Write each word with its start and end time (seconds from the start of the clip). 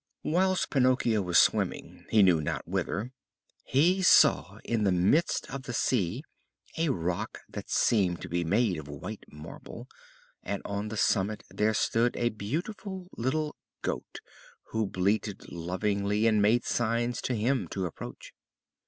Whilst 0.23 0.67
Pinocchio 0.71 1.21
was 1.21 1.37
swimming, 1.37 2.05
he 2.09 2.23
knew 2.23 2.41
not 2.41 2.67
whither, 2.67 3.11
he 3.65 4.01
saw 4.01 4.57
in 4.63 4.83
the 4.83 4.91
midst 4.91 5.47
of 5.51 5.61
the 5.61 5.73
sea 5.75 6.23
a 6.75 6.89
rock 6.89 7.41
that 7.47 7.69
seemed 7.69 8.19
to 8.23 8.27
be 8.27 8.43
made 8.43 8.77
of 8.79 8.87
white 8.87 9.23
marble, 9.31 9.87
and 10.41 10.63
on 10.65 10.87
the 10.87 10.97
summit 10.97 11.43
there 11.51 11.75
stood 11.75 12.17
a 12.17 12.29
beautiful 12.29 13.09
little 13.15 13.55
goat 13.83 14.21
who 14.71 14.87
bleated 14.87 15.49
lovingly 15.51 16.25
and 16.25 16.41
made 16.41 16.65
signs 16.65 17.21
to 17.21 17.35
him 17.35 17.67
to 17.67 17.85
approach. 17.85 18.33